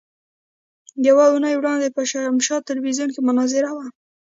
يوه 1.07 1.25
اونۍ 1.31 1.53
وړاندې 1.57 1.87
په 1.95 2.01
شمشاد 2.11 2.65
ټلوېزيون 2.67 3.09
کې 3.13 3.21
مناظره 3.27 3.71
وه. 3.75 3.85